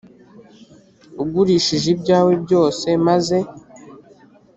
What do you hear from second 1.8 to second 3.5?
ibyawe byose maze